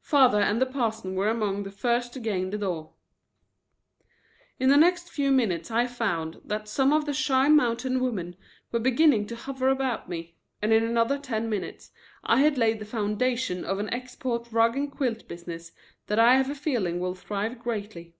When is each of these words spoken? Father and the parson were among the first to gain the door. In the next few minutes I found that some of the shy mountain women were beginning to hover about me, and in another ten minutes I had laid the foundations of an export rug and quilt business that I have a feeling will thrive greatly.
Father 0.00 0.40
and 0.40 0.58
the 0.58 0.64
parson 0.64 1.14
were 1.14 1.28
among 1.28 1.62
the 1.62 1.70
first 1.70 2.14
to 2.14 2.18
gain 2.18 2.48
the 2.48 2.56
door. 2.56 2.94
In 4.58 4.70
the 4.70 4.76
next 4.78 5.10
few 5.10 5.30
minutes 5.30 5.70
I 5.70 5.86
found 5.86 6.40
that 6.46 6.66
some 6.66 6.94
of 6.94 7.04
the 7.04 7.12
shy 7.12 7.50
mountain 7.50 8.00
women 8.00 8.36
were 8.72 8.78
beginning 8.80 9.26
to 9.26 9.36
hover 9.36 9.68
about 9.68 10.08
me, 10.08 10.34
and 10.62 10.72
in 10.72 10.82
another 10.82 11.18
ten 11.18 11.50
minutes 11.50 11.90
I 12.24 12.40
had 12.40 12.56
laid 12.56 12.78
the 12.78 12.86
foundations 12.86 13.66
of 13.66 13.78
an 13.78 13.92
export 13.92 14.50
rug 14.50 14.78
and 14.78 14.90
quilt 14.90 15.28
business 15.28 15.72
that 16.06 16.18
I 16.18 16.36
have 16.36 16.48
a 16.48 16.54
feeling 16.54 16.98
will 16.98 17.14
thrive 17.14 17.58
greatly. 17.58 18.14